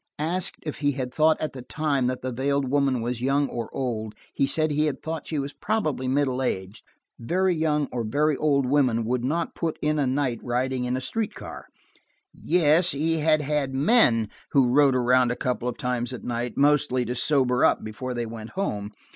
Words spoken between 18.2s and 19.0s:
went home.